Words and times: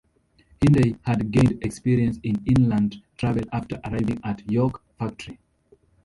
Henday 0.59 0.97
had 1.03 1.29
gained 1.29 1.63
experience 1.63 2.17
in 2.23 2.43
inland 2.47 3.03
travel 3.17 3.43
after 3.53 3.79
arriving 3.85 4.19
at 4.23 4.41
York 4.51 4.81
Factory. 4.97 5.37